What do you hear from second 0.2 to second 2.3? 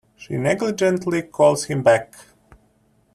negligently calls him back.